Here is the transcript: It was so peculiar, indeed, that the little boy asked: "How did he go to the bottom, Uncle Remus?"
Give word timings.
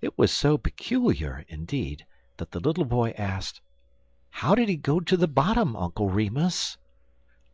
It 0.00 0.16
was 0.16 0.32
so 0.32 0.56
peculiar, 0.56 1.44
indeed, 1.48 2.06
that 2.38 2.52
the 2.52 2.60
little 2.60 2.86
boy 2.86 3.10
asked: 3.10 3.60
"How 4.30 4.54
did 4.54 4.70
he 4.70 4.76
go 4.76 5.00
to 5.00 5.18
the 5.18 5.28
bottom, 5.28 5.76
Uncle 5.76 6.08
Remus?" 6.08 6.78